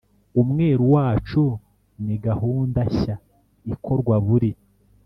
[0.41, 1.43] umweru wacu
[2.05, 3.15] ni gahunda shya
[3.73, 4.51] ikorwa buri